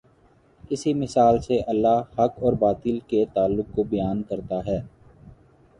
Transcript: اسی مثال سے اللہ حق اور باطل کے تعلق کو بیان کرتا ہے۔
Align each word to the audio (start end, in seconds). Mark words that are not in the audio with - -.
اسی 0.69 0.93
مثال 0.93 1.39
سے 1.39 1.59
اللہ 1.67 2.01
حق 2.19 2.43
اور 2.43 2.53
باطل 2.53 2.99
کے 3.07 3.25
تعلق 3.33 3.75
کو 3.75 3.83
بیان 3.83 4.23
کرتا 4.23 4.65
ہے۔ 4.65 4.79